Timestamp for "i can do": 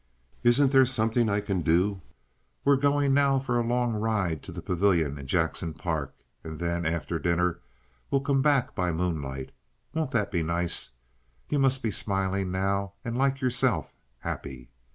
1.29-2.01